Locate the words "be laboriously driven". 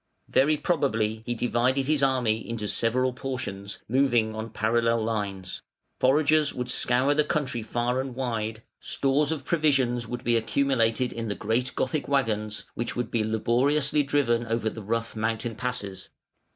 13.11-14.47